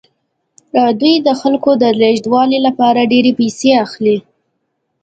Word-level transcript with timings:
دوی 0.99 1.15
د 1.27 1.29
خلکو 1.41 1.71
د 1.81 1.83
لیږدولو 1.99 2.57
لپاره 2.67 3.09
ډیرې 3.11 3.31
پیسې 3.39 3.69
اخلي 3.85 4.17